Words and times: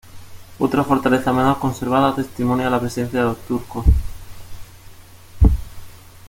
Otra 0.57 0.83
fortaleza 0.83 1.31
mejor 1.31 1.59
conservada 1.59 2.15
testimonia 2.15 2.71
la 2.71 2.79
presencia 2.79 3.19
de 3.19 3.25
los 3.27 3.37
turcos. 3.41 3.85